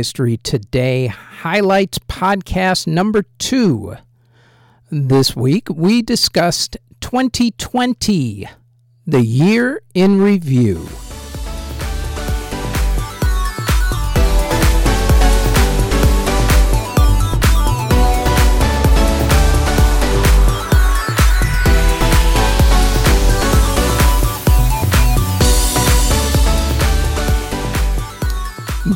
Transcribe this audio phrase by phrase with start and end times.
[0.00, 3.96] History Today Highlights Podcast number two.
[4.90, 8.48] This week we discussed 2020,
[9.06, 10.88] the year in review.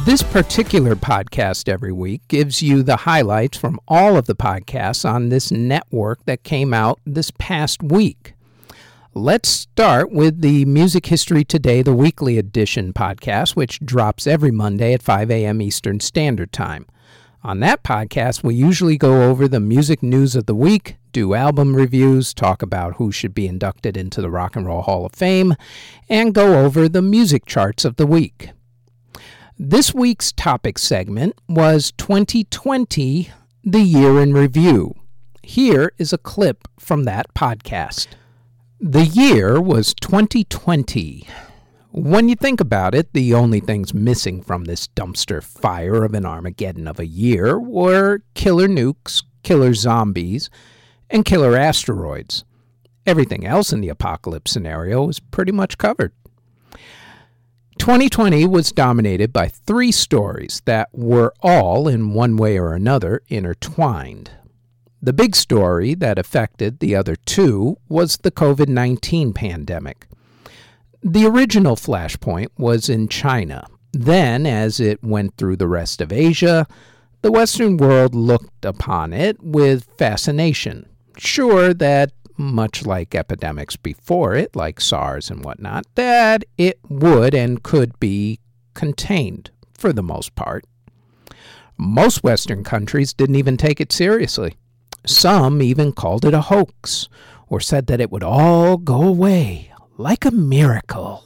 [0.04, 5.30] This particular podcast every week gives you the highlights from all of the podcasts on
[5.30, 8.34] this network that came out this past week.
[9.14, 14.92] Let's start with the Music History Today, the weekly edition podcast, which drops every Monday
[14.92, 15.62] at 5 a.m.
[15.62, 16.84] Eastern Standard Time.
[17.42, 21.74] On that podcast, we usually go over the music news of the week, do album
[21.74, 25.54] reviews, talk about who should be inducted into the Rock and Roll Hall of Fame,
[26.10, 28.50] and go over the music charts of the week.
[29.58, 33.30] This week's topic segment was 2020,
[33.62, 34.96] the year in review.
[35.44, 38.08] Here is a clip from that podcast.
[38.80, 41.28] The year was 2020.
[41.92, 46.26] When you think about it, the only things missing from this dumpster fire of an
[46.26, 50.50] Armageddon of a year were killer nukes, killer zombies,
[51.08, 52.44] and killer asteroids.
[53.06, 56.12] Everything else in the apocalypse scenario was pretty much covered.
[57.84, 64.30] 2020 was dominated by three stories that were all, in one way or another, intertwined.
[65.02, 70.06] The big story that affected the other two was the COVID 19 pandemic.
[71.02, 73.66] The original flashpoint was in China.
[73.92, 76.66] Then, as it went through the rest of Asia,
[77.20, 84.54] the Western world looked upon it with fascination, sure that much like epidemics before it,
[84.56, 88.40] like SARS and whatnot, that it would and could be
[88.74, 90.64] contained for the most part.
[91.76, 94.54] Most Western countries didn't even take it seriously.
[95.06, 97.08] Some even called it a hoax
[97.48, 101.24] or said that it would all go away like a miracle.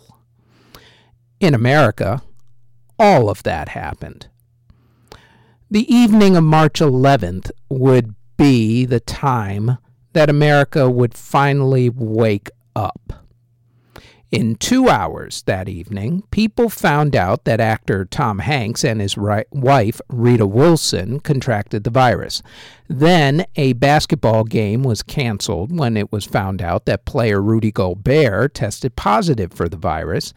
[1.40, 2.22] In America,
[2.98, 4.28] all of that happened.
[5.70, 9.78] The evening of March 11th would be the time
[10.18, 13.12] that America would finally wake up.
[14.32, 20.00] In two hours that evening, people found out that actor Tom Hanks and his wife,
[20.08, 22.42] Rita Wilson, contracted the virus.
[22.88, 28.54] Then a basketball game was canceled when it was found out that player Rudy Gobert
[28.54, 30.34] tested positive for the virus,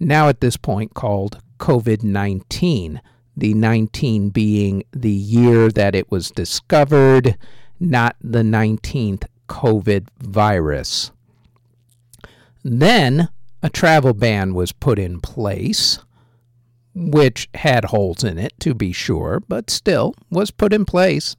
[0.00, 3.00] now at this point called COVID 19,
[3.36, 7.38] the 19 being the year that it was discovered
[7.80, 11.10] not the 19th COVID virus.
[12.62, 13.30] Then
[13.62, 15.98] a travel ban was put in place,
[16.94, 21.36] which had holes in it, to be sure, but still was put in place.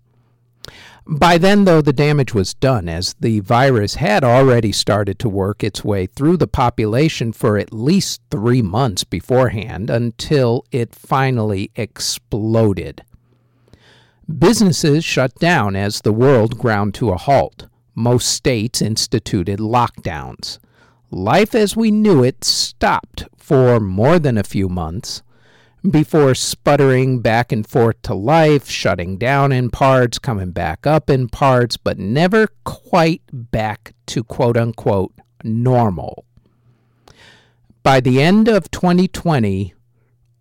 [1.08, 5.64] By then, though, the damage was done, as the virus had already started to work
[5.64, 13.04] its way through the population for at least three months beforehand until it finally exploded.
[14.38, 17.68] Businesses shut down as the world ground to a halt.
[17.96, 20.58] Most states instituted lockdowns.
[21.10, 25.22] Life as we knew it stopped for more than a few months
[25.90, 31.28] before sputtering back and forth to life, shutting down in parts, coming back up in
[31.28, 36.26] parts, but never quite back to quote unquote normal.
[37.84, 39.74] By the end of 2020,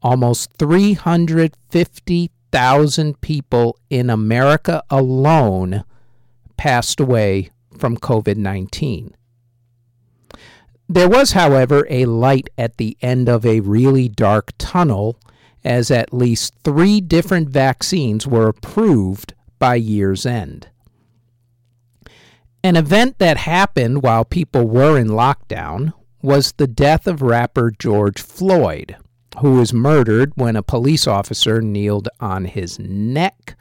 [0.03, 5.85] almost 350 thousand people in America alone
[6.57, 9.15] passed away from COVID 19.
[10.89, 15.19] There was, however, a light at the end of a really dark tunnel,
[15.63, 20.69] as at least three different vaccines were approved by year's end.
[22.65, 25.93] An event that happened while people were in lockdown
[26.23, 28.97] was the death of rapper George Floyd
[29.41, 33.57] who was murdered when a police officer kneeled on his neck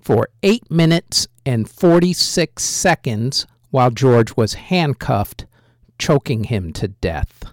[0.00, 5.46] for 8 minutes and 46 seconds while George was handcuffed
[5.98, 7.44] choking him to death.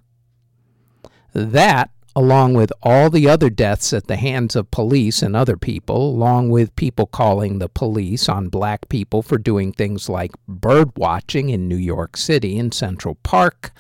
[1.34, 6.10] That, along with all the other deaths at the hands of police and other people,
[6.10, 11.50] along with people calling the police on black people for doing things like bird watching
[11.50, 13.72] in New York City in Central Park,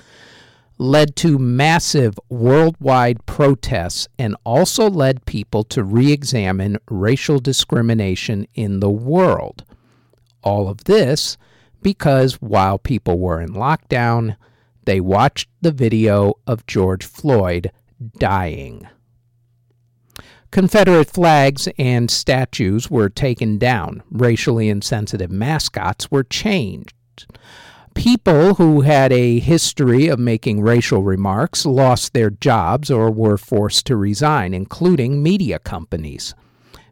[0.77, 8.79] led to massive worldwide protests and also led people to re examine racial discrimination in
[8.79, 9.63] the world.
[10.43, 11.37] All of this
[11.85, 14.35] because while people were in lockdown,
[14.85, 17.71] they watched the video of George Floyd
[18.17, 18.87] dying.
[20.49, 24.01] Confederate flags and statues were taken down.
[24.09, 26.95] Racially insensitive mascots were changed.
[27.95, 33.87] People who had a history of making racial remarks lost their jobs or were forced
[33.87, 36.35] to resign, including media companies.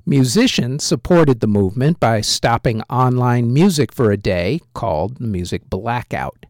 [0.05, 6.45] Musicians supported the movement by stopping online music for a day called the Music Blackout.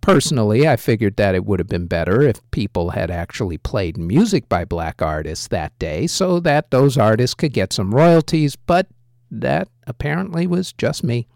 [0.00, 4.48] Personally, I figured that it would have been better if people had actually played music
[4.48, 8.88] by black artists that day so that those artists could get some royalties, but
[9.30, 11.28] that apparently was just me.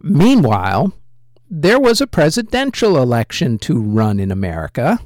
[0.00, 0.92] Meanwhile,
[1.50, 5.00] there was a presidential election to run in America.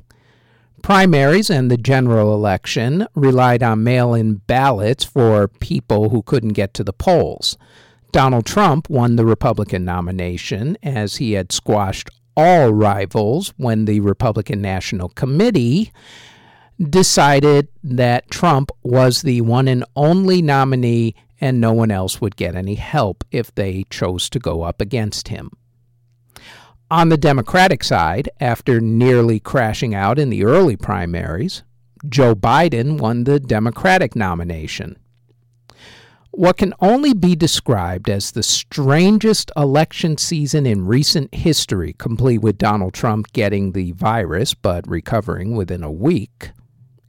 [0.82, 6.74] Primaries and the general election relied on mail in ballots for people who couldn't get
[6.74, 7.56] to the polls.
[8.10, 14.60] Donald Trump won the Republican nomination as he had squashed all rivals when the Republican
[14.60, 15.92] National Committee
[16.90, 22.54] decided that Trump was the one and only nominee and no one else would get
[22.54, 25.50] any help if they chose to go up against him.
[26.88, 31.64] On the Democratic side, after nearly crashing out in the early primaries,
[32.08, 34.96] Joe Biden won the Democratic nomination.
[36.30, 42.56] What can only be described as the strangest election season in recent history, complete with
[42.56, 46.52] Donald Trump getting the virus but recovering within a week,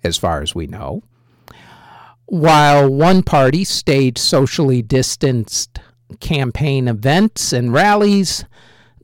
[0.04, 1.04] as far as we know,
[2.26, 5.80] while one party staged socially distanced
[6.20, 8.46] campaign events and rallies,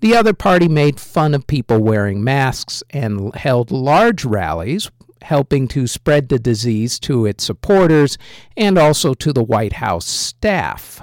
[0.01, 4.89] the other party made fun of people wearing masks and held large rallies,
[5.21, 8.18] helping to spread the disease to its supporters
[8.56, 11.01] and also to the White House staff.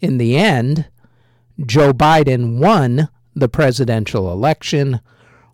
[0.00, 0.88] In the end,
[1.64, 5.00] Joe Biden won the presidential election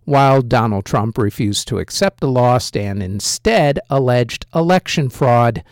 [0.09, 5.63] while Donald Trump refused to accept the loss and instead alleged election fraud,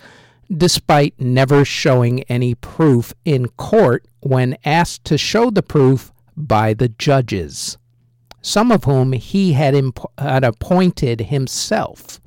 [0.55, 6.87] despite never showing any proof in court when asked to show the proof by the
[6.87, 7.79] judges,
[8.39, 12.21] some of whom he had, imp- had appointed himself.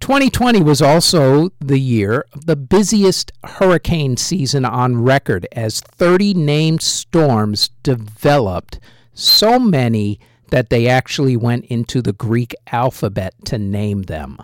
[0.00, 6.82] 2020 was also the year of the busiest hurricane season on record as 30 named
[6.82, 8.80] storms developed
[9.14, 10.18] so many
[10.50, 14.38] that they actually went into the Greek alphabet to name them.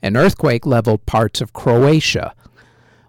[0.00, 2.32] An earthquake leveled parts of Croatia.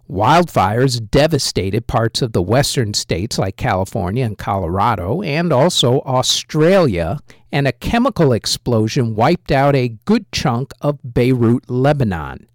[0.09, 7.19] Wildfires devastated parts of the western states like California and Colorado, and also Australia,
[7.51, 12.47] and a chemical explosion wiped out a good chunk of Beirut, Lebanon.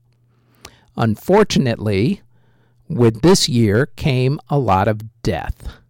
[0.97, 2.23] Unfortunately,
[2.89, 5.82] with this year came a lot of death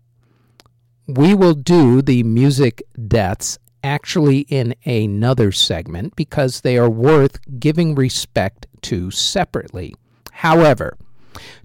[1.07, 7.94] we will do the music deaths actually in another segment because they are worth giving
[7.94, 9.94] respect to separately.
[10.31, 10.97] However,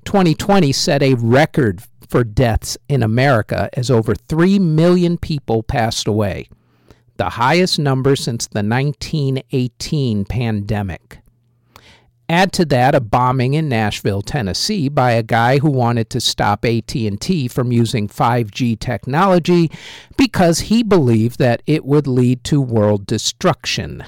[0.06, 6.50] 2020 set a record for deaths in America as over 3 million people passed away,
[7.17, 11.20] the highest number since the 1918 pandemic.
[12.29, 16.65] Add to that a bombing in Nashville, Tennessee by a guy who wanted to stop
[16.65, 19.72] AT&T from using 5G technology
[20.17, 24.03] because he believed that it would lead to world destruction.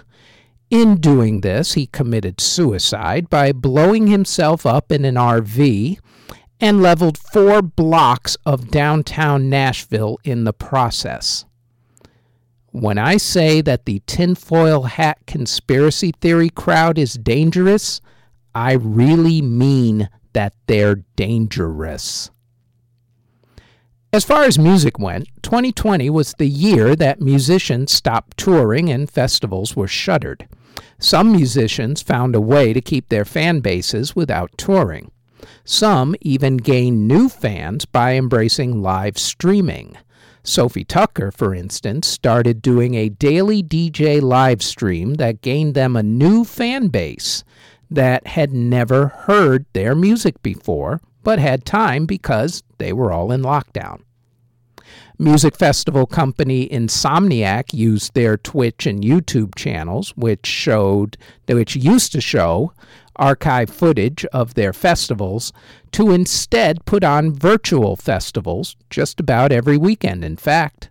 [0.69, 5.97] In doing this, he committed suicide by blowing himself up in an RV
[6.59, 11.45] and leveled 4 blocks of downtown Nashville in the process.
[12.71, 17.99] When I say that the tinfoil hat conspiracy theory crowd is dangerous,
[18.53, 22.29] I really mean that they're dangerous.
[24.11, 29.75] As far as music went, 2020 was the year that musicians stopped touring and festivals
[29.75, 30.47] were shuttered.
[30.99, 35.11] Some musicians found a way to keep their fan bases without touring.
[35.63, 39.95] Some even gained new fans by embracing live streaming.
[40.49, 46.01] Sofi Tukker, for instance, started doing a daily DJ live stream that gained them a
[46.01, 47.43] new fan base
[47.91, 53.43] that had never heard their music before, but had time because they were all in
[53.43, 54.01] lockdown.
[55.19, 61.15] Music festival company Insomniac used their Twitch and YouTube channels, which showed
[61.47, 62.73] which used to show
[63.19, 65.53] archive footage of their festivals,
[65.91, 70.89] to instead put on virtual festivals just about every weekend, in fact.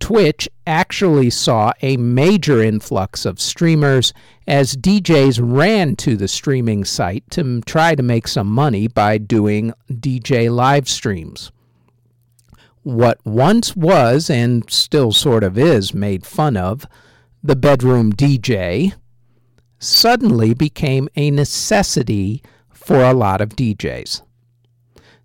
[0.00, 4.12] Twitch actually saw a major influx of streamers
[4.48, 9.72] as DJs ran to the streaming site to try to make some money by doing
[9.90, 11.52] DJ live streams.
[12.82, 16.86] What once was, and still sort of is, made fun of,
[17.42, 18.94] the bedroom DJ,
[19.80, 24.22] suddenly became a necessity for a lot of DJs.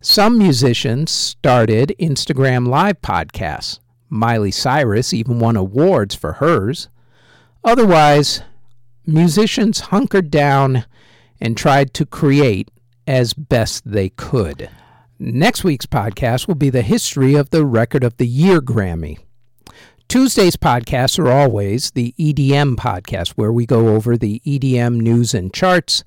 [0.01, 6.89] Some musicians started Instagram Live podcasts Miley Cyrus even won awards for hers.
[7.63, 8.41] Otherwise,
[9.05, 10.85] musicians hunkered down
[11.41, 12.69] and tried to create
[13.07, 14.69] as best they could.
[15.19, 19.19] Next week's podcast will be the history of the Record of the Year Grammy.
[20.07, 25.53] Tuesday's podcasts are always the EDM podcast, where we go over the EDM news and
[25.53, 26.03] charts,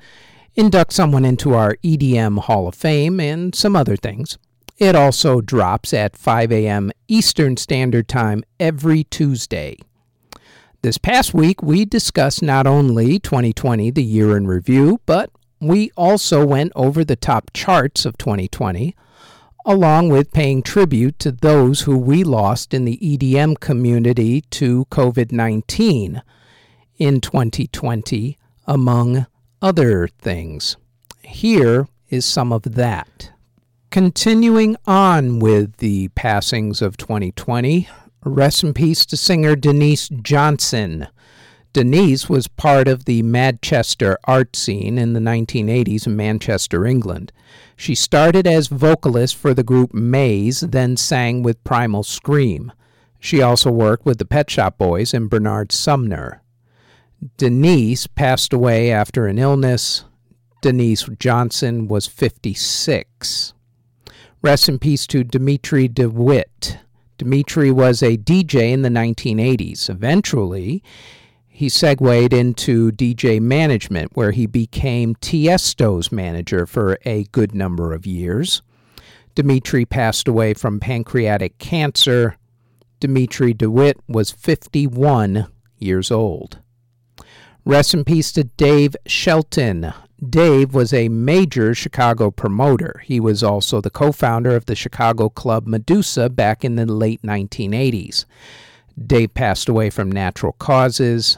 [0.54, 4.38] induct someone into our EDM Hall of Fame, and some other things.
[4.78, 6.92] It also drops at 5 a.m.
[7.08, 9.76] Eastern Standard Time every Tuesday.
[10.82, 16.46] This past week, we discussed not only 2020, the year in review, but we also
[16.46, 18.94] went over the top charts of 2020,
[19.68, 25.30] along with paying tribute to those who we lost in the EDM community to COVID
[25.30, 26.22] 19
[26.96, 29.26] in 2020, among
[29.60, 30.78] other things.
[31.22, 33.30] Here is some of that.
[33.90, 37.90] Continuing on with the passings of 2020,
[38.24, 41.08] rest in peace to singer Denise Johnson.
[41.72, 47.32] Denise was part of the Manchester art scene in the 1980s in Manchester, England.
[47.76, 52.72] She started as vocalist for the group Maze, then sang with Primal Scream.
[53.20, 56.42] She also worked with the Pet Shop Boys and Bernard Sumner.
[57.36, 60.04] Denise passed away after an illness.
[60.62, 63.54] Denise Johnson was 56.
[64.40, 66.78] Rest in peace to Dimitri DeWitt.
[67.18, 69.90] Dimitri was a DJ in the 1980s.
[69.90, 70.82] Eventually,
[71.58, 78.06] he segued into DJ management, where he became Tiesto's manager for a good number of
[78.06, 78.62] years.
[79.34, 82.36] Dimitri passed away from pancreatic cancer.
[83.00, 85.48] Dimitri DeWitt was 51
[85.78, 86.60] years old.
[87.64, 89.92] Rest in peace to Dave Shelton,
[90.24, 93.02] Dave was a major Chicago promoter.
[93.04, 97.22] He was also the co founder of the Chicago club Medusa back in the late
[97.22, 98.26] 1980s.
[99.04, 101.36] Dave passed away from natural causes.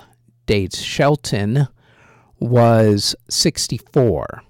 [0.51, 1.69] Dave Shelton
[2.41, 4.43] was 64.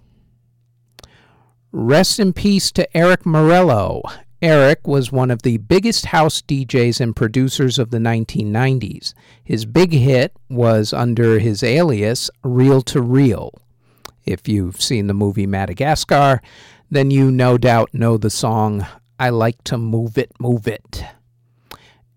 [1.72, 4.00] Rest in peace to Erick Morillo.
[4.40, 9.12] Eric was one of the biggest house DJs and producers of the 1990s.
[9.44, 13.52] His big hit was under his alias Reel to Reel.
[14.24, 16.40] If you've seen the movie Madagascar,
[16.90, 18.86] then you no doubt know the song
[19.18, 21.04] I Like to Move It, Move It.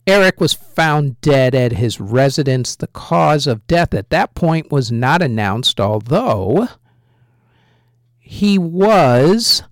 [0.05, 2.75] Eric was found dead at his residence.
[2.75, 6.67] The cause of death at that point was not announced, although
[8.19, 9.63] he was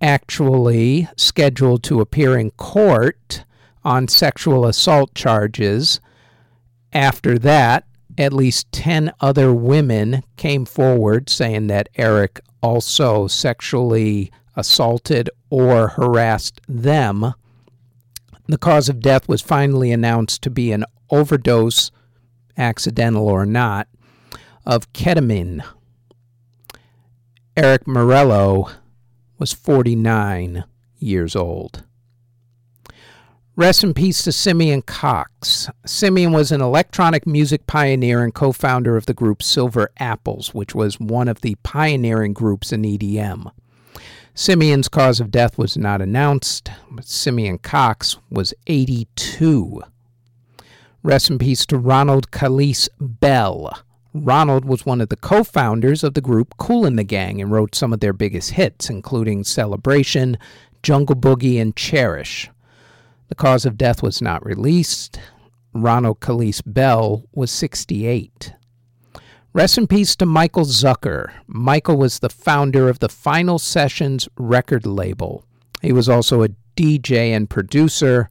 [0.00, 3.44] actually scheduled to appear in court
[3.84, 6.00] on sexual assault charges
[6.92, 7.84] after that
[8.18, 16.60] at least 10 other women came forward saying that Eric also sexually assaulted or harassed
[16.68, 17.32] them.
[18.48, 21.90] The cause of death was finally announced to be an overdose,
[22.56, 23.88] accidental or not,
[24.64, 25.62] of ketamine.
[27.54, 28.72] Erick Morillo
[29.38, 30.64] was 49
[30.98, 31.84] years old.
[33.54, 35.68] Rest in peace to Simeon Cox.
[35.84, 40.74] Simeon was an electronic music pioneer and co founder of the group Silver Apples, which
[40.74, 43.50] was one of the pioneering groups in EDM.
[44.40, 49.82] Simeon's cause of death was not announced, but Simeon Cox was 82.
[51.02, 53.82] Rest in peace to Ronald Khalis Bell.
[54.14, 57.50] Ronald was one of the co founders of the group Kool & the Gang and
[57.50, 60.38] wrote some of their biggest hits, including Celebration,
[60.84, 62.48] Jungle Boogie, and Cherish.
[63.30, 65.18] The cause of death was not released.
[65.72, 68.52] Ronald Khalis Bell was 68.
[69.54, 71.32] Rest in peace to Michael Zucker.
[71.46, 75.44] Michael was the founder of the Final Sessions record label.
[75.80, 78.28] He was also a DJ and producer.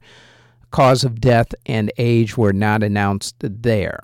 [0.70, 4.00] Cause of death and age were not announced there.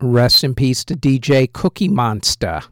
[0.00, 2.62] Rest in peace to DJ Cookie Monster.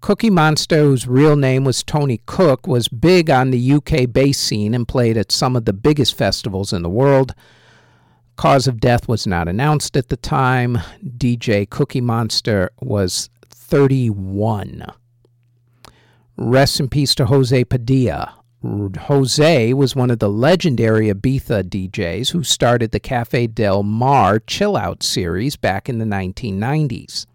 [0.00, 4.74] Cookie Monster, whose real name was Tony Cook, was big on the UK bass scene
[4.74, 7.34] and played at some of the biggest festivals in the world.
[8.40, 10.78] Cause of death was not announced at the time.
[11.04, 14.86] DJ Cookie Monster was 31.
[16.38, 18.34] Rest in peace to Jose Padilla.
[18.62, 24.74] Jose was one of the legendary Ibiza DJs who started the Cafe Del Mar Chill
[24.74, 27.26] Out series back in the 1990s.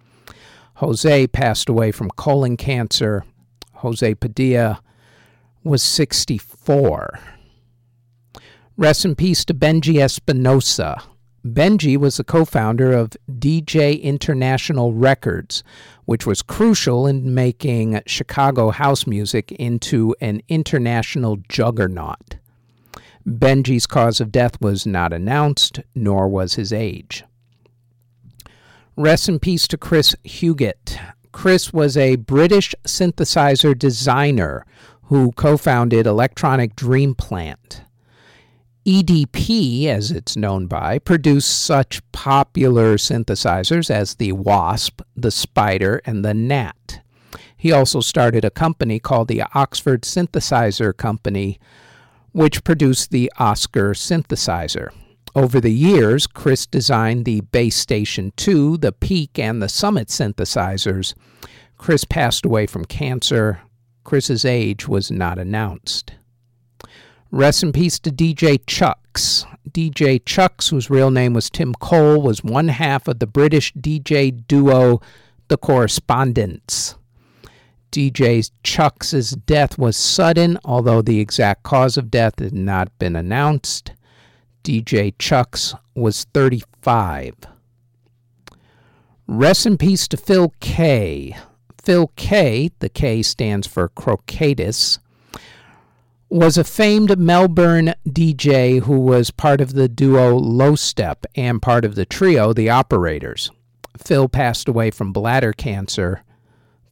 [0.77, 3.23] Jose passed away from colon cancer.
[3.73, 4.81] Jose Padilla
[5.63, 7.19] was 64.
[8.77, 11.01] Rest in peace to Benji Espinosa.
[11.45, 15.63] Benji was the co founder of DJ International Records,
[16.03, 22.35] which was crucial in making Chicago house music into an international juggernaut.
[23.25, 27.23] Benji's cause of death was not announced, nor was his age.
[28.97, 30.99] Rest in peace to Chris Huggett.
[31.31, 34.65] Chris was a British synthesizer designer
[35.03, 37.85] who co founded Electronic Dream Plant.
[38.85, 46.23] EDP, as it's known by, produced such popular synthesizers as the Wasp, the Spider, and
[46.23, 47.01] the Gnat.
[47.57, 51.59] He also started a company called the Oxford Synthesizer Company,
[52.31, 54.89] which produced the Oscar synthesizer.
[55.33, 61.15] Over the years, Chris designed the Bass Station 2, the Peak, and the Summit synthesizers.
[61.77, 63.61] Chris passed away from cancer.
[64.03, 66.13] Chris's age was not announced.
[67.35, 69.45] Rest in peace to DJ Chucks.
[69.69, 74.47] DJ Chucks, whose real name was Tim Cole, was one half of the British DJ
[74.47, 75.01] duo
[75.49, 76.95] The Correspondents.
[77.91, 83.91] DJ Chucks' death was sudden, although the exact cause of death had not been announced.
[84.63, 87.35] DJ Chucks was 35.
[89.27, 91.35] Rest in peace to Phil K.
[91.83, 94.99] Phil K, the K stands for Crocatus,
[96.35, 101.95] was a famed Melbourne DJ who was part of the duo Lostep and part of
[101.95, 103.51] the trio The Operators.
[103.97, 106.23] Phil passed away from bladder cancer.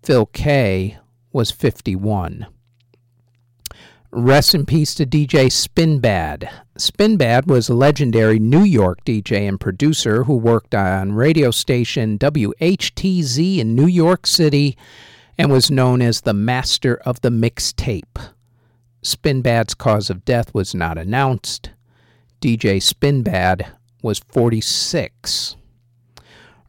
[0.02, 0.98] Phil K
[1.34, 2.48] was 51.
[4.12, 6.50] Rest in peace to DJ Spinbad.
[6.80, 13.58] Spinbad was a legendary New York DJ and producer who worked on radio station WHTZ
[13.58, 14.78] in New York City
[15.38, 18.33] and was known as the master of the mixtape.
[19.04, 21.72] Spinbad's cause of death was not announced.
[22.42, 23.68] DJ Spinbad
[24.02, 25.56] was 46.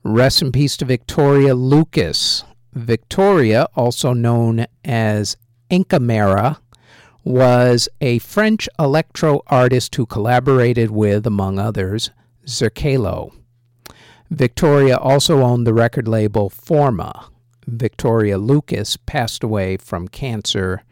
[0.03, 2.45] Rest in peace to Victoria Lucas.
[2.73, 5.37] Victoria, also known as
[5.71, 6.59] Encamera,
[7.23, 12.11] was a French electro artist who collaborated with, among others,
[12.47, 13.33] Zerkalo.
[14.31, 17.31] Victoria also owned the record label Forma.
[17.67, 20.83] Victoria Lucas passed away from cancer.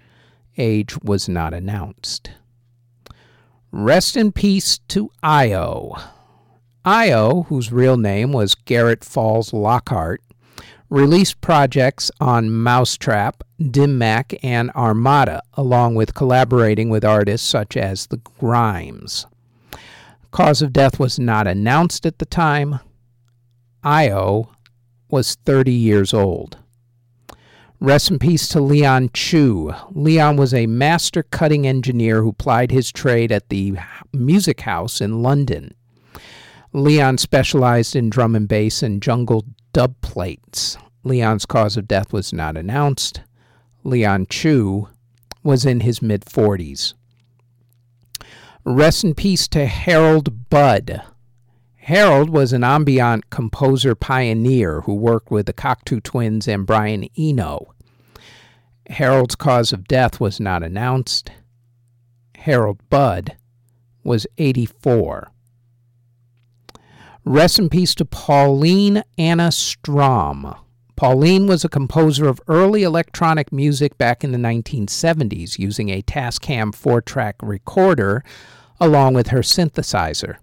[0.59, 2.31] Age was not announced.
[3.71, 5.97] Rest in peace to Io.
[6.85, 10.21] Io, whose real name was Garrett Falls Lockhart,
[10.91, 18.09] released projects on Mousetrap, Dim Mak, and Armada, along with collaborating with artists such as
[18.09, 19.27] The Grimes.
[20.33, 22.81] Cause of death was not announced at the time.
[23.83, 24.51] Io
[25.09, 26.59] was 30 years old.
[27.83, 29.75] Rest in peace to Leon Chu.
[29.91, 33.77] Leon was a master cutting engineer who plied his trade at the
[34.13, 35.75] Music House in London.
[36.73, 40.79] Leon specialized in drum and bass and jungle dub plates.
[41.03, 43.23] Leon's cause of death was not announced.
[43.83, 44.89] Leon Chu
[45.43, 46.95] was in his mid 40s.
[48.65, 51.03] Rest in peace to Harold Budd.
[51.87, 57.75] Harold was an ambient composer pioneer who worked with the Cocteau Twins and Brian Eno.
[58.89, 61.33] Harold's cause of death was not announced.
[62.37, 63.37] Harold Budd
[64.05, 65.33] was 84.
[67.25, 70.55] Rest in peace to Pauline Anna Strom.
[70.95, 76.73] Pauline was a composer of early electronic music back in the 1970s using a Tascam
[76.73, 78.23] 4 track recorder
[78.81, 80.37] along with her synthesizer.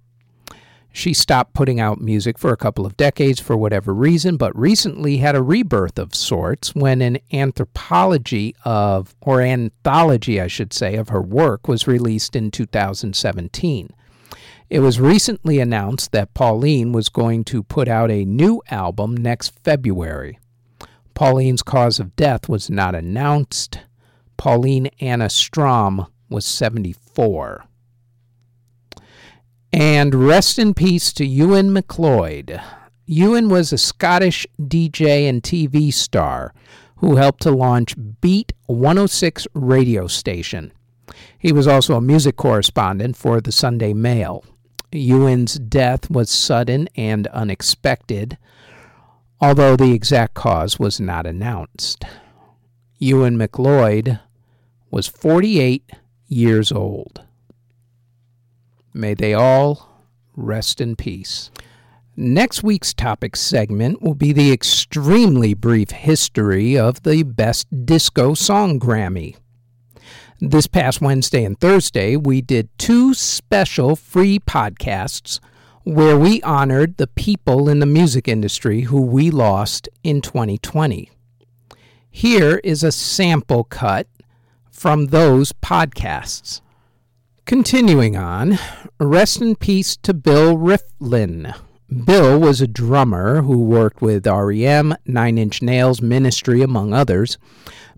[0.91, 5.17] She stopped putting out music for a couple of decades for whatever reason, but recently
[5.17, 11.09] had a rebirth of sorts when an anthropology of, or anthology, I should say, of
[11.09, 13.89] her work was released in 2017.
[14.69, 19.59] It was recently announced that Pauline was going to put out a new album next
[19.63, 20.39] February.
[21.13, 23.79] Pauline's cause of death was not announced.
[24.37, 27.65] Pauline Anna Strom was 74.
[29.71, 32.61] And rest in peace to Ewan McLeod.
[33.05, 36.53] Ewan was a Scottish DJ and TV star
[36.97, 40.71] who helped to launch Beat 106 radio station.
[41.37, 44.43] He was also a music correspondent for the Sunday Mail.
[44.91, 48.37] Ewan's death was sudden and unexpected,
[49.39, 52.03] although the exact cause was not announced.
[52.97, 54.19] Ewan McLeod
[54.89, 55.91] was 48
[56.27, 57.21] years old.
[58.99, 60.03] May they all
[60.35, 61.51] rest in peace.
[62.17, 68.77] Next week's topic segment will be the extremely brief history of the Best Disco Song
[68.77, 69.37] Grammy.
[70.41, 75.39] This past Wednesday and Thursday, we did two special free podcasts
[75.83, 81.09] where we honored the people in the music industry who we lost in 2020.
[82.11, 84.07] Here is a sample cut
[84.69, 86.59] from those podcasts.
[87.49, 88.59] Continuing on,
[88.99, 91.51] rest in peace to Bill Rieflin.
[92.05, 97.39] Bill was a drummer who worked with REM, Nine Inch Nails, Ministry, among others.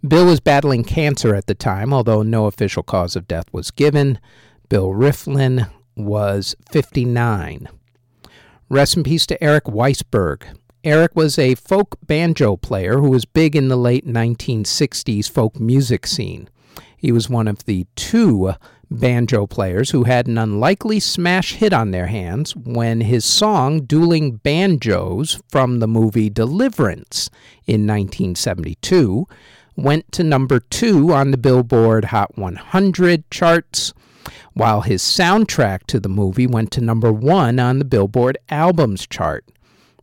[0.07, 4.19] Bill was battling cancer at the time, although no official cause of death was given.
[4.69, 7.67] Bill Rieflin was 59.
[8.69, 10.43] Rest in peace to Eric Weissberg.
[10.85, 16.07] Eric was a folk banjo player who was big in the late 1960s folk music
[16.07, 16.47] scene.
[16.95, 18.53] He was one of the two
[18.91, 24.33] banjo players who had an unlikely smash hit on their hands when his song Dueling
[24.37, 27.29] Banjos from the movie Deliverance
[27.65, 29.25] in 1972
[29.77, 33.93] went to number two on the Billboard Hot 100 charts,
[34.53, 39.45] while his soundtrack to the movie went to number one on the Billboard Albums chart.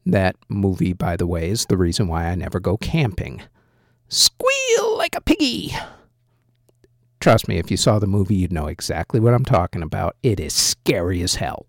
[0.06, 3.42] That movie, by the way, is the reason why I never go camping.
[4.08, 5.76] Squeal like a piggy!
[7.20, 10.16] Trust me, if you saw the movie, you'd know exactly what I'm talking about.
[10.22, 11.66] It is scary as hell.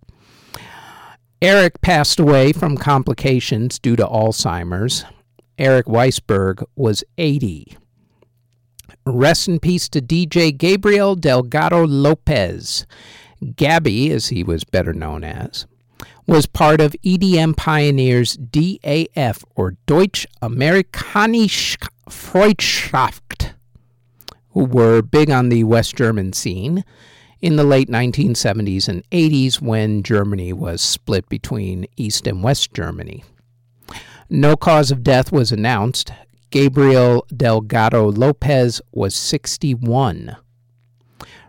[1.41, 5.05] Eric passed away from complications due to Alzheimer's.
[5.57, 7.77] Eric Weissberg was 80.
[9.05, 12.85] Rest in peace to DJ Gabriel Delgado Lopez.
[13.55, 15.65] Gabby, as he was better known as,
[16.27, 23.53] was part of EDM pioneers DAF, or Deutsch Amerikanische Freundschaft,
[24.65, 26.83] were big on the West German scene
[27.41, 33.23] in the late 1970s and 80s when Germany was split between East and West Germany.
[34.29, 36.11] No cause of death was announced.
[36.51, 40.35] Gabriel Delgado Lopez was 61.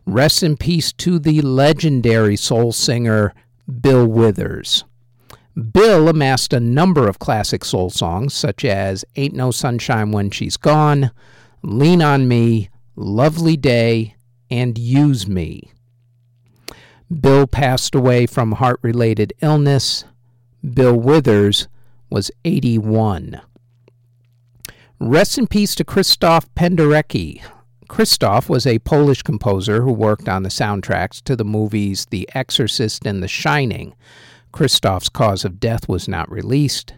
[0.07, 3.35] Rest in peace to the legendary soul singer
[3.81, 4.85] Bill Withers.
[5.73, 10.57] Bill amassed a number of classic soul songs, such as Ain't No Sunshine When She's
[10.57, 11.11] Gone,
[11.63, 14.17] Lean on Me, Lovely Day,
[14.51, 15.71] and Use Me.
[17.21, 20.05] Bill passed away from heart related illness.
[20.75, 21.69] Bill Withers
[22.11, 23.41] was 81.
[24.99, 27.43] Rest in peace to Krzysztof Penderecki.
[27.89, 33.07] Krzysztof was a Polish composer who worked on the soundtracks to the movies The Exorcist
[33.07, 33.95] and The Shining.
[34.53, 36.95] Krzysztof's cause of death was not released.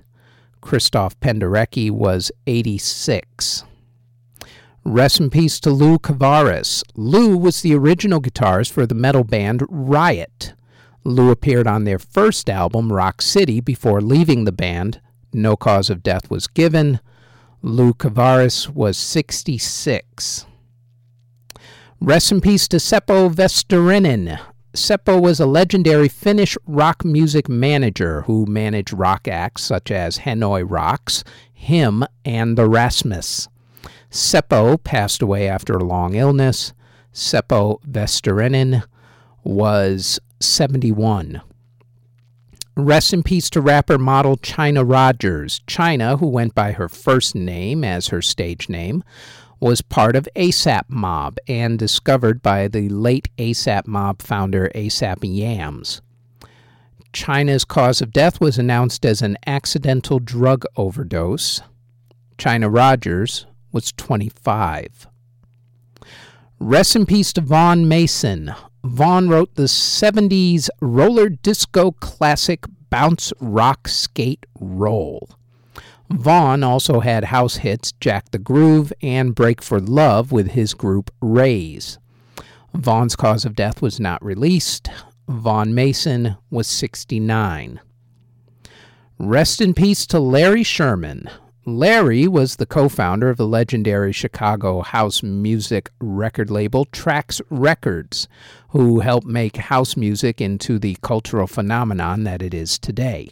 [0.63, 3.65] Krzysztof Penderecki was 86.
[4.85, 6.83] Rest in peace to Lou Kouvaris.
[6.97, 10.55] Lou was the original guitarist for the metal band Riot.
[11.05, 15.01] Lou appeared on their first album, Rock City, before leaving the band.
[15.33, 16.99] No cause of death was given.
[17.63, 20.47] Lou Kouvaris was 66.
[22.01, 24.41] Rest in peace to Seppo Vesterinen.
[24.75, 30.65] Seppo was a legendary Finnish rock music manager who managed rock acts such as Hanoi
[30.69, 33.49] Rocks, Him, and the Rasmus.
[34.13, 36.75] Seppo passed away after a long illness.
[37.15, 38.85] Seppo Vesterinen
[39.43, 41.41] was 71.
[42.77, 45.63] Rest in peace to rapper model Chynna Rogers.
[45.67, 49.03] Chynna, who went by her first name as her stage name,
[49.61, 56.03] was part of ASAP Mob and discovered by the late ASAP Mob founder ASAP Yams.
[57.15, 61.63] Chynna's cause of death was announced as an accidental drug overdose.
[62.37, 65.07] Chynna Rogers was 25.
[66.61, 68.55] Rest in peace to Vaughn Mason,
[68.85, 75.29] Vaughn wrote the 70s roller disco classic Bounce Rock Skate Roll.
[76.11, 81.11] Vaughn also had house hits Jack the Groove and Break for Love with his group
[81.21, 81.99] Raze.
[82.75, 84.89] Vaughn's cause of death was not released.
[85.29, 87.81] Vaughn Mason was 69.
[89.19, 91.31] Rest in peace to Larry Sherman.
[91.65, 98.27] Larry was the co founder of the legendary Chicago house music record label Trax Records,
[98.71, 103.31] who helped make house music into the cultural phenomenon that it is today.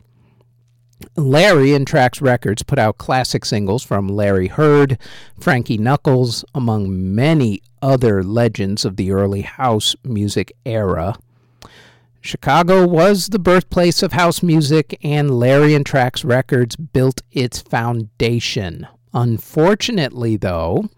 [1.16, 4.96] Larry and Trax Records put out classic singles from Larry Heard,
[5.40, 11.16] Frankie Knuckles, among many other legends of the early house music era.
[12.20, 18.86] Chicago was the birthplace of house music, and Larry and Trax Records built its foundation.
[19.14, 20.88] Unfortunately, though,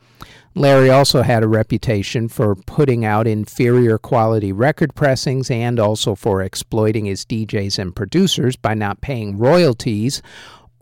[0.55, 6.43] Larry also had a reputation for putting out inferior quality record pressings and also for
[6.43, 10.23] exploiting his DJs and producers by not paying royalties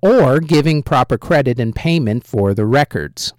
[0.02, 3.32] or giving proper credit and payment for the records.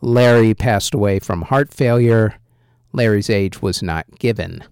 [0.00, 2.34] Larry passed away from heart failure.
[2.92, 4.64] Larry's age was not given.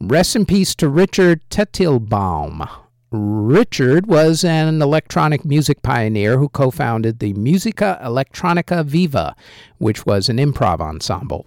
[0.00, 2.68] Rest in peace to Richard Teitelbaum,
[3.12, 9.36] Richard was an electronic music pioneer who co founded the Musica Elettronica Viva,
[9.78, 11.46] which was an improv ensemble.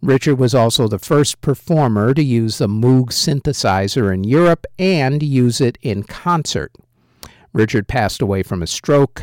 [0.00, 5.60] Richard was also the first performer to use the Moog synthesizer in Europe and use
[5.60, 6.72] it in concert.
[7.52, 9.22] Richard passed away from a stroke.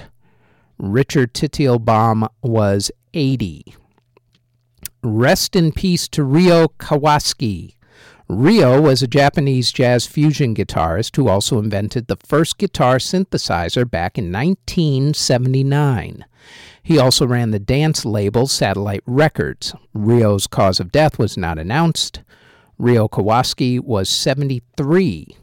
[0.78, 3.75] Richard Teitelbaum was 80.
[5.04, 7.73] Rest in peace to Ryo Kawasaki.
[8.31, 14.19] Ryo was a Japanese jazz fusion guitarist who also invented the first guitar synthesizer back
[14.19, 16.25] in 1979.
[16.83, 19.73] He also ran the dance label Satellite Records.
[19.95, 22.21] Ryo's cause of death was not announced.
[22.77, 25.35] Ryo Kawasaki was 73.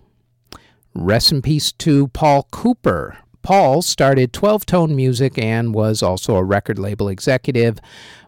[0.94, 3.18] Rest in peace to Paul Cooper.
[3.42, 7.80] Paul started 12-tone music and was also a record label executive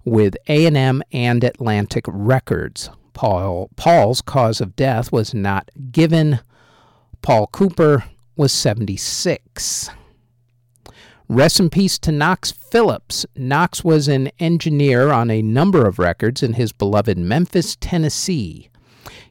[0.04, 2.90] with A&M and Atlantic Records.
[3.18, 6.38] Paul, Paul's cause of death was not given.
[7.20, 8.04] Paul Cooper
[8.36, 9.90] was 76.
[11.28, 13.26] Rest in peace to Knox Phillips.
[13.34, 18.68] Knox was an engineer on a number of records in his beloved Memphis, Tennessee.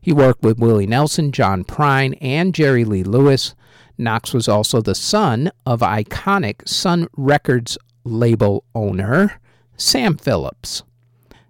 [0.01, 3.55] He worked with Willie Nelson, John Prine, and Jerry Lee Lewis.
[3.97, 9.39] Knox was also the son of iconic Sun Records label owner
[9.77, 10.83] Sam Phillips.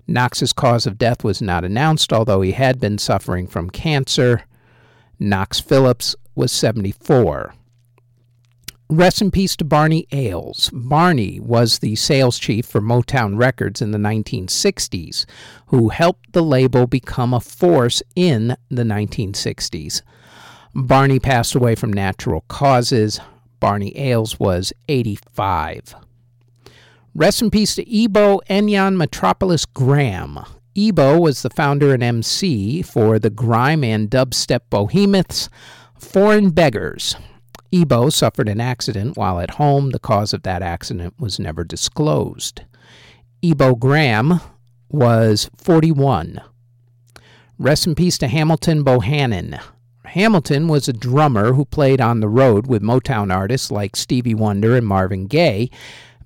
[0.07, 4.43] Knox's cause of death was not announced, although he had been suffering from cancer.
[5.19, 7.53] Knox Phillips was 74.
[8.89, 10.69] Rest in peace to Barney Ales.
[10.71, 15.25] Barney was the sales chief for Motown Records in the 1960s,
[15.67, 20.03] who helped the label become a force in the 1960s.
[20.73, 23.19] Barney passed away from natural causes.
[23.59, 25.95] Barney Ales was 85.
[27.17, 30.37] Rest in peace to Ebo Enyon Metropolis Graham.
[30.75, 35.49] Ebo was the founder and MC for the grime and dubstep behemoths
[35.97, 37.15] Foreign Beggars.
[37.73, 39.89] Ebo suffered an accident while at home.
[39.89, 42.61] The cause of that accident was never disclosed.
[43.41, 44.39] Ebo Graham
[44.87, 46.39] was 41.
[47.57, 49.59] Rest in peace to Hamilton Bohannon.
[50.05, 54.75] Hamilton was a drummer who played on the road with Motown artists like Stevie Wonder
[54.75, 55.71] and Marvin Gaye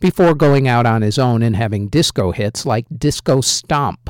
[0.01, 4.09] before going out on his own and having disco hits like Disco Stomp.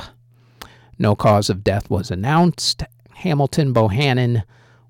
[0.98, 2.82] No cause of death was announced.
[3.14, 4.42] Hamilton Bohannon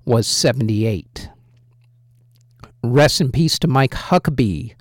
[0.05, 1.29] was 78.
[2.83, 4.73] Rest in peace to Mike Huckaby.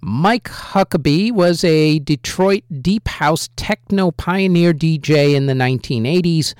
[0.00, 6.54] Mike Huckaby was a Detroit deep house techno pioneer DJ in the 1980s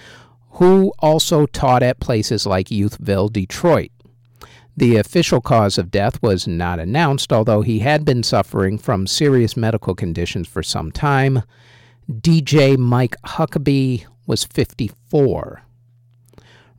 [0.53, 3.91] who also taught at places like Youthville, Detroit.
[4.81, 9.55] The official cause of death was not announced, although he had been suffering from serious
[9.55, 11.43] medical conditions for some time.
[12.11, 15.61] DJ Mike Huckaby was 54.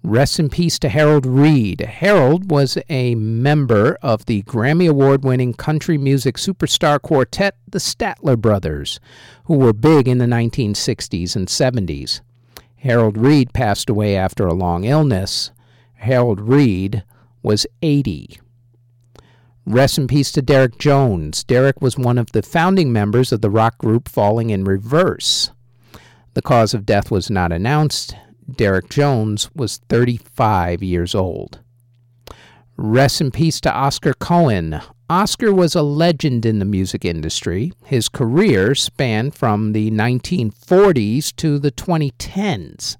[0.02, 1.82] Rest in peace to Harold Reid.
[1.82, 8.36] Harold was a member of the Grammy Award winning country music superstar quartet, the Statler
[8.36, 9.00] Brothers,
[9.44, 12.22] who were big in the 1960s and 70s.
[12.78, 15.52] Harold Reid passed away after a long illness.
[15.98, 17.04] Harold Reed
[17.44, 18.40] was 80.
[19.66, 21.44] Rest in peace to Derek Jones.
[21.44, 25.52] Derek was one of the founding members of the rock group Falling in Reverse.
[26.34, 28.16] The cause of death was not announced.
[28.50, 31.60] Derek Jones was 35 years old.
[32.78, 34.82] Rest in peace to Oscar Cohen.
[35.10, 37.74] Oscar was a legend in the music industry.
[37.84, 42.98] His career spanned from the 1940s to the 2010s.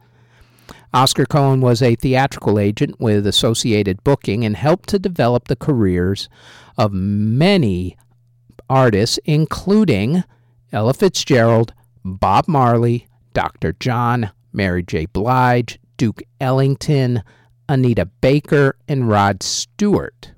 [0.94, 6.28] Oscar Cohen was a theatrical agent with Associated Booking and helped to develop the careers
[6.78, 7.98] of many
[8.70, 10.24] artists, including
[10.74, 11.74] Ella Fitzgerald,
[12.04, 13.74] Bob Marley, Dr.
[13.80, 15.06] John, Mary J.
[15.06, 17.24] Blige, Duke Ellington,
[17.70, 20.34] Anita Baker, and Rod Stewart.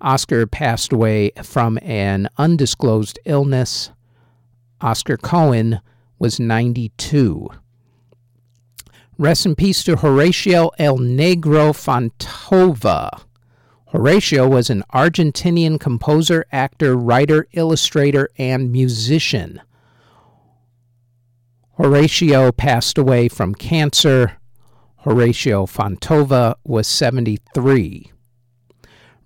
[0.00, 3.90] Oscar passed away from an undisclosed illness.
[4.80, 5.80] Oscar Cohen
[6.18, 7.50] was 92.
[9.20, 13.20] Rest in peace to Horatio El Negro Fontova.
[13.88, 19.60] Horatio was an Argentinian composer, actor, writer, illustrator, and musician.
[21.76, 24.38] Horatio passed away from cancer.
[25.00, 28.10] Horatio Fontova was 73.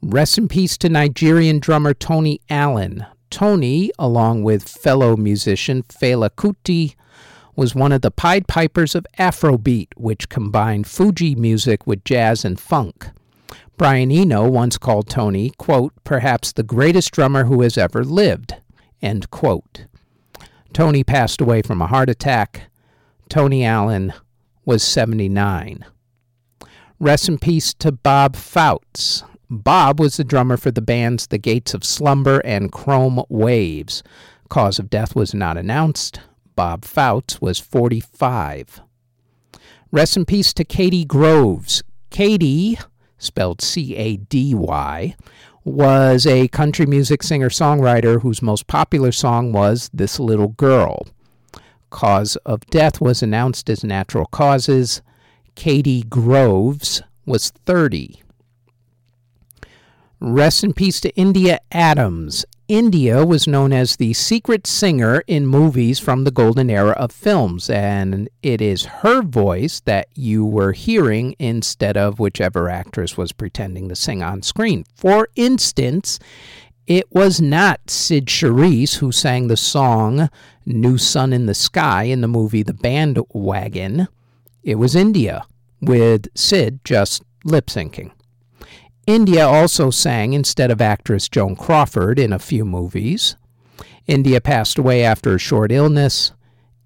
[0.02, 3.06] Rest in peace to Nigerian drummer Tony Allen.
[3.30, 6.96] Tony, along with fellow musician Fela Kuti,
[7.56, 12.58] was one of the Pied Pipers of Afrobeat, which combined Fuji music with jazz and
[12.58, 13.08] funk.
[13.76, 18.54] Brian Eno once called Tony, quote, perhaps the greatest drummer who has ever lived,
[19.02, 19.86] end quote.
[20.72, 22.70] Tony passed away from a heart attack.
[23.28, 24.12] Tony Allen
[24.64, 25.84] was 79.
[27.00, 29.24] Rest in peace to Bob Fouts.
[29.50, 34.02] Bob was the drummer for the bands The Gates of Slumber and Chrome Waves.
[34.48, 36.20] Cause of death was not announced.
[36.56, 38.80] Bob Fouts was 45.
[39.90, 41.82] Rest in peace to Cady Groves.
[42.10, 42.78] Cady,
[43.18, 45.16] spelled C A D Y,
[45.64, 51.06] was a country music singer songwriter whose most popular song was This Little Girl.
[51.90, 55.00] Cause of death was announced as natural causes.
[55.54, 58.20] Cady Groves was 30.
[60.20, 62.44] Rest in peace to India Adams.
[62.68, 67.68] India was known as the secret singer in movies from the golden era of films,
[67.68, 73.90] and it is her voice that you were hearing instead of whichever actress was pretending
[73.90, 74.82] to sing on screen.
[74.94, 76.18] For instance,
[76.86, 80.30] it was not Cyd Charisse who sang the song
[80.64, 84.08] New Sun in the Sky in the movie The Bandwagon.
[84.62, 85.44] It was India,
[85.82, 88.10] with Cyd just lip syncing.
[89.06, 93.36] India also sang instead of actress Joan Crawford in a few movies.
[94.06, 96.32] India passed away after a short illness.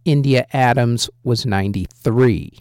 [0.05, 2.59] India Adams was 93.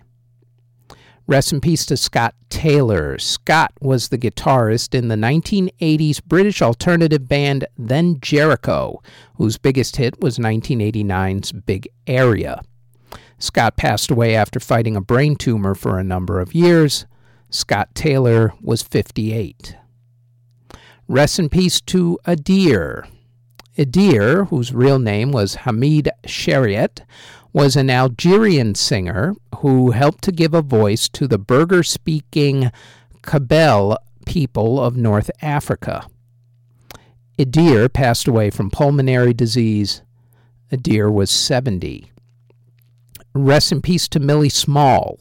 [1.26, 3.18] Rest in peace to Scott Taylor.
[3.18, 9.02] Scott was the guitarist in the 1980s British alternative band Then Jericho,
[9.36, 12.62] whose biggest hit was 1989's Big Area.
[13.40, 17.06] Scott passed away after fighting a brain tumor for a number of years.
[17.50, 19.78] Scott Taylor was 58.
[21.08, 23.08] Rest in peace to Adir.
[23.78, 27.06] Adir, whose real name was Hamid Cheriet,
[27.54, 32.72] was an Algerian singer who helped to give a voice to the Berber speaking
[33.22, 36.08] Kabyle people of North Africa.
[37.40, 40.02] Adir passed away from pulmonary disease.
[40.72, 42.12] Adir was 70.
[43.34, 45.20] Rest in peace to Millie Small.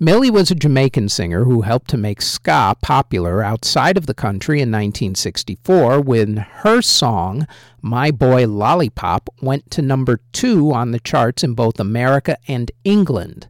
[0.00, 4.58] Millie was a Jamaican singer who helped to make ska popular outside of the country
[4.58, 7.48] in 1964 when her song,
[7.82, 13.48] My Boy Lollipop, went to number two on the charts in both America and England.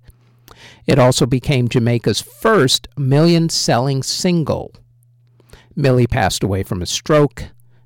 [0.87, 4.73] It also became Jamaica's first million selling single.
[5.77, 7.45] Millie passed away from a stroke.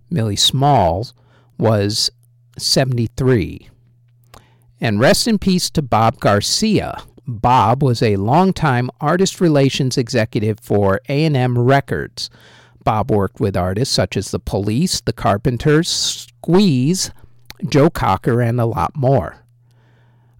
[0.09, 1.14] Millie Smalls
[1.59, 2.12] was
[2.59, 3.68] 73.
[4.81, 11.01] And rest in peace to Bob Garcia, Bob was a longtime artist relations executive for
[11.09, 12.31] A&M Records.
[12.85, 17.13] Bob worked with artists such as The Police, The Carpenters, Squeeze,
[17.69, 19.37] Joe Cocker, and a lot more.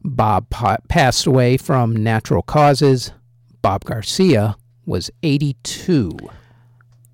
[0.05, 3.12] Bob pa- passed away from natural causes.
[3.62, 6.16] Bob Garcia was 82.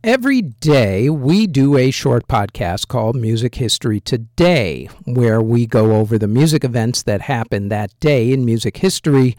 [0.04, 6.16] Every day, we do a short podcast called Music History Today, where we go over
[6.16, 9.36] the music events that happened that day in music history,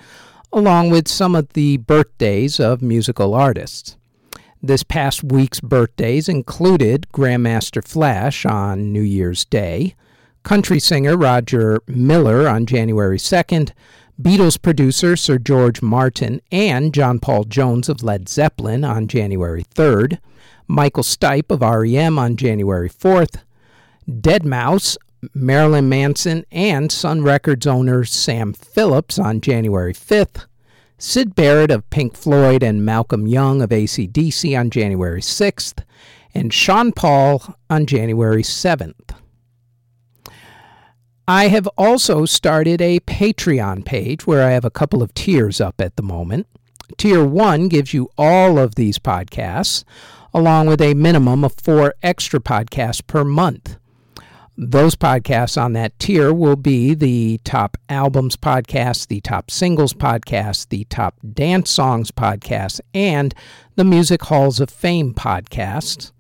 [0.52, 3.96] along with some of the birthdays of musical artists.
[4.62, 9.96] This past week's birthdays included Grandmaster Flash on New Year's Day,
[10.44, 13.72] country singer Roger Miller on January 2nd,
[14.22, 20.20] Beatles producer Sir George Martin and John Paul Jones of Led Zeppelin on January 3rd,
[20.68, 23.44] Michael Stipe of REM on January 4th,
[24.10, 24.98] Deadmau5,
[25.34, 30.48] Marilyn Manson, and Sun Records owner Sam Phillips on January 5th,
[30.98, 35.82] Syd Barrett of Pink Floyd and Malcolm Young of ACDC on January 6th,
[36.34, 39.16] and Sean Paul on January 7th.
[41.30, 45.80] I have also started a Patreon page where I have a couple of tiers up
[45.80, 46.48] at the moment.
[46.98, 49.84] Tier 1 gives you all of these podcasts
[50.34, 53.78] along with a minimum of four extra podcasts per month.
[54.58, 60.70] Those podcasts on that tier will be the top albums podcast, the top singles podcast,
[60.70, 63.36] the top dance songs podcast, and
[63.76, 66.12] the Music Halls of Fame podcast.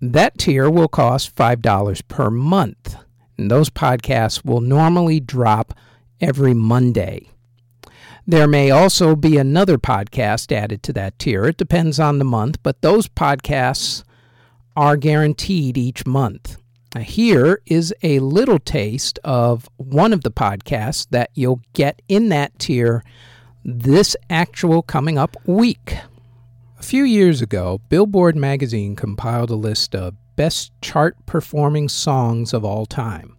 [0.00, 2.96] That tier will cost $5 per month.
[3.40, 5.72] And those podcasts will normally drop
[6.20, 7.30] every Monday.
[8.26, 11.46] There may also be another podcast added to that tier.
[11.46, 14.04] It depends on the month, but those podcasts
[14.76, 16.58] are guaranteed each month.
[16.94, 22.28] Now, here is a little taste of one of the podcasts that you'll get in
[22.28, 23.02] that tier
[23.64, 25.96] this actual coming up week.
[26.78, 32.64] A few years ago, Billboard magazine compiled a list of best chart performing songs of
[32.64, 33.36] all time.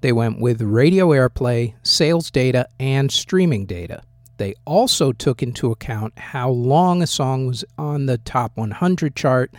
[0.00, 4.02] They went with radio airplay, sales data, and streaming data.
[4.36, 9.52] They also took into account how long a song was on the top 100 chart,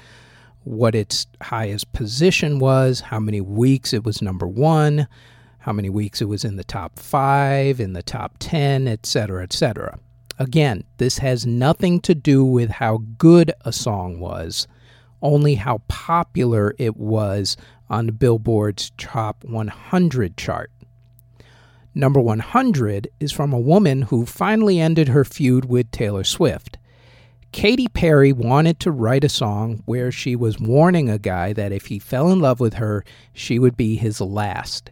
[0.63, 5.07] what its highest position was, how many weeks it was number one,
[5.59, 9.99] how many weeks it was in the top five, in the top 10, etc., etc.
[10.37, 14.67] Again, this has nothing to do with how good a song was,
[15.21, 17.57] only how popular it was
[17.89, 20.71] on the Billboard's Top 100 chart.
[21.95, 26.77] Number 100 is from a woman who finally ended her feud with Taylor Swift.
[27.51, 31.87] Katy Perry wanted to write a song where she was warning a guy that if
[31.87, 33.03] he fell in love with her,
[33.33, 34.91] she would be his last.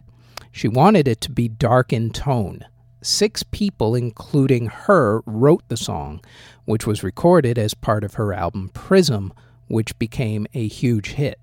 [0.50, 2.64] She wanted it to be dark in tone.
[3.00, 6.20] Six people, including her, wrote the song,
[6.64, 9.32] which was recorded as part of her album Prism,
[9.68, 11.38] which became a huge hit.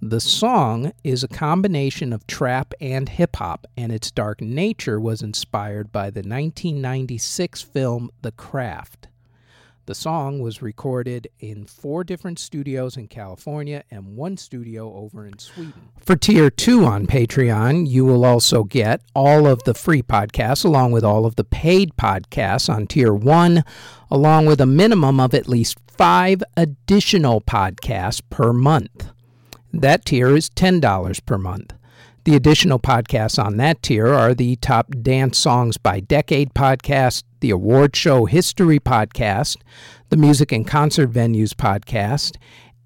[0.00, 5.22] The song is a combination of trap and hip hop, and its dark nature was
[5.22, 9.08] inspired by the 1996 film The Craft.
[9.88, 15.38] The song was recorded in four different studios in California and one studio over in
[15.38, 15.88] Sweden.
[15.98, 20.92] For Tier 2 on Patreon, you will also get all of the free podcasts along
[20.92, 23.64] with all of the paid podcasts on Tier 1,
[24.10, 29.10] along with a minimum of at least five additional podcasts per month.
[29.72, 31.74] That tier is $10 per month.
[32.22, 37.50] The additional podcasts on that tier are the Top Dance Songs by Decade podcast, the
[37.50, 39.56] Award Show History podcast,
[40.10, 42.36] the Music and Concert Venues podcast,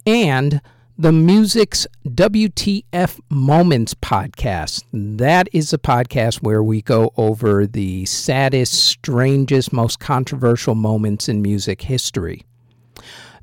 [0.06, 0.62] and
[0.96, 4.84] the Music's WTF Moments podcast.
[4.92, 11.42] That is a podcast where we go over the saddest, strangest, most controversial moments in
[11.42, 12.44] music history.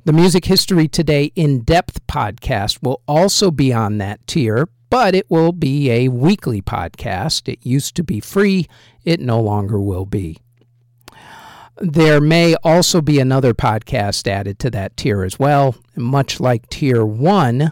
[0.02, 5.30] The Music History Today in depth podcast will also be on that tier, but it
[5.30, 7.52] will be a weekly podcast.
[7.52, 8.66] It used to be free,
[9.04, 10.38] it no longer will be.
[11.76, 15.76] There may also be another podcast added to that tier as well.
[15.94, 17.70] Much like Tier 1,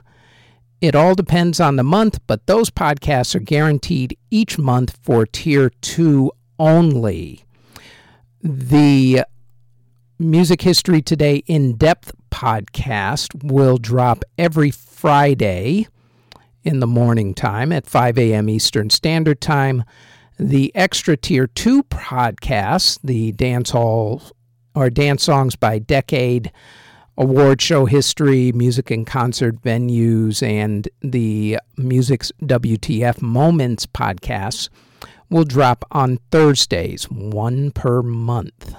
[0.82, 5.70] it all depends on the month, but those podcasts are guaranteed each month for Tier
[5.80, 7.46] 2 only.
[8.42, 9.24] The
[10.18, 15.86] Music History Today in depth podcast will drop every Friday
[16.64, 18.48] in the morning time at 5 a.m.
[18.48, 19.84] Eastern Standard Time.
[20.38, 24.22] The extra tier 2 podcast, the Dance Hall
[24.74, 26.52] or Dance Songs by Decade,
[27.16, 34.68] award show history, music and concert venues, and the Music's WTF Moments podcasts
[35.28, 38.74] will drop on Thursdays, one per month.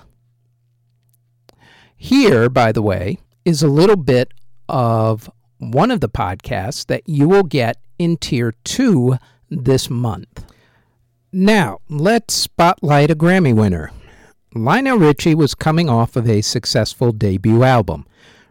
[1.96, 4.34] Here, by the way, is a little bit
[4.68, 9.18] of one of the podcasts that you will get in Tier 2
[9.50, 10.46] this month.
[11.32, 13.92] Now, let's spotlight a Grammy winner.
[14.56, 18.08] Lionel Richie was coming off of a successful debut album.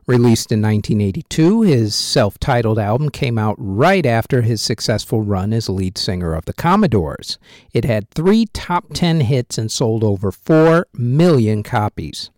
[0.06, 5.68] Released in 1982, his self titled album came out right after his successful run as
[5.68, 7.38] lead singer of the Commodores.
[7.74, 12.30] It had three top 10 hits and sold over 4 million copies.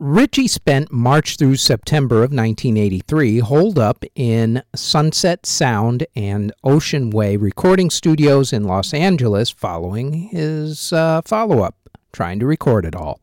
[0.00, 7.36] Richie spent March through September of 1983 holed up in Sunset Sound and Ocean Way
[7.36, 11.76] recording studios in Los Angeles following his uh, follow up,
[12.12, 13.20] trying to record it all.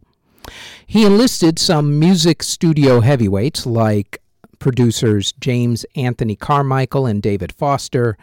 [0.87, 4.21] He enlisted some music studio heavyweights like
[4.57, 8.17] producers James Anthony Carmichael and David Foster,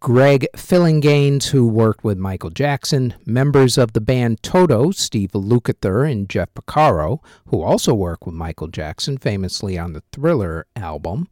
[0.00, 6.28] Greg Phillinganes, who worked with Michael Jackson, members of the band Toto, Steve Lukather and
[6.28, 11.28] Jeff Porcaro, who also worked with Michael Jackson, famously on the Thriller album,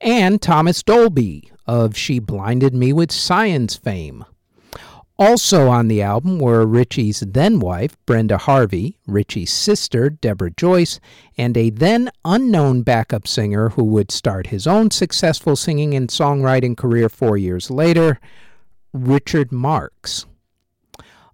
[0.00, 4.24] and Thomas Dolby of She Blinded Me with Science fame.
[5.20, 11.00] Also on the album were Richie's then wife, Brenda Harvey, Richie's sister, Deborah Joyce,
[11.36, 16.76] and a then unknown backup singer who would start his own successful singing and songwriting
[16.76, 18.20] career four years later,
[18.92, 20.24] Richard Marx.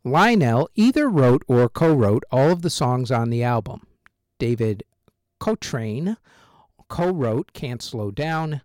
[0.02, 3.82] Lionel either wrote or co wrote all of the songs on the album.
[4.38, 4.82] David
[5.40, 6.16] Cochrane
[6.88, 8.62] co wrote Can't Slow Down.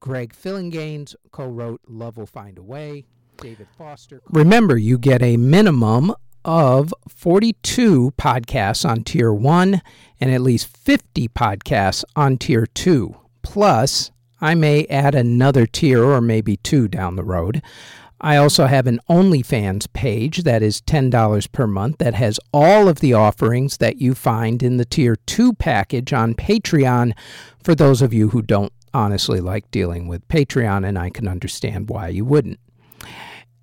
[0.00, 3.04] Greg Phillinganes co wrote Love Will Find a Way.
[3.38, 4.20] David Foster.
[4.28, 6.14] Remember, you get a minimum
[6.44, 9.82] of 42 podcasts on Tier 1
[10.20, 13.16] and at least 50 podcasts on Tier 2.
[13.42, 14.10] Plus,
[14.40, 17.62] I may add another tier or maybe two down the road.
[18.20, 23.00] I also have an OnlyFans page that is $10 per month that has all of
[23.00, 27.12] the offerings that you find in the Tier 2 package on Patreon
[27.62, 31.90] for those of you who don't honestly like dealing with Patreon, and I can understand
[31.90, 32.58] why you wouldn't.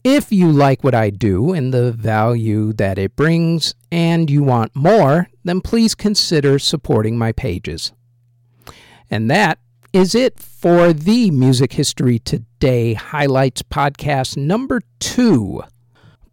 [0.03, 4.75] If you like what I do and the value that it brings, and you want
[4.75, 7.93] more, then please consider supporting my pages.
[9.09, 9.59] And that
[9.93, 15.63] is it for the Music History Today Highlights Podcast number two.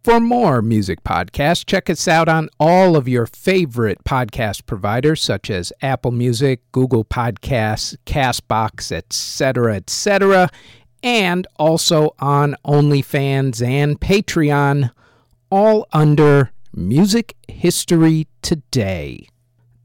[0.03, 5.51] For more music podcasts, check us out on all of your favorite podcast providers such
[5.51, 10.49] as Apple Music, Google Podcasts, Castbox, etc., etc.,
[11.03, 14.91] and also on OnlyFans and Patreon,
[15.49, 19.27] all under Music History Today.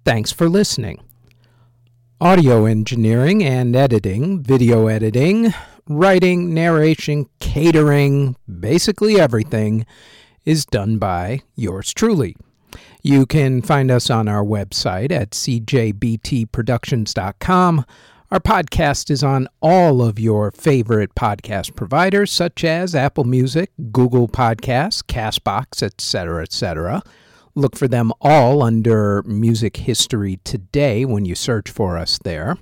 [0.05, 1.03] Thanks for listening.
[2.21, 5.53] Audio engineering and editing, video editing,
[5.89, 9.85] writing, narration, catering, basically everything
[10.45, 12.37] is done by yours truly.
[13.03, 17.85] You can find us on our website at cjbtproductions.com.
[18.29, 24.27] Our podcast is on all of your favorite podcast providers such as Apple Music, Google
[24.27, 27.05] Podcasts, Castbox, etc., etc.
[27.55, 32.57] Look for them all under Music History Today when you search for us there.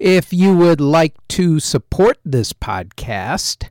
[0.00, 3.68] If you would like to support this podcast,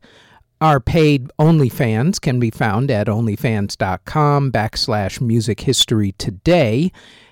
[0.61, 6.93] our paid OnlyFans can be found at onlyfans.com backslash music history today,